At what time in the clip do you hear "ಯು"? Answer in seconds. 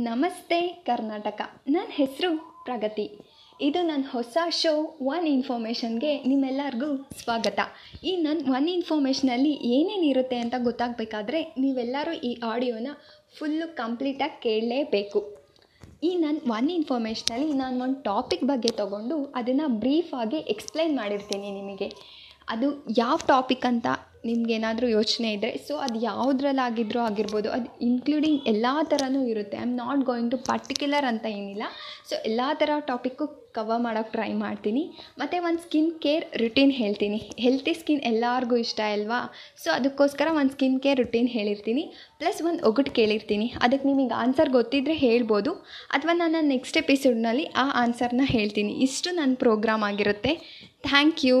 51.28-51.38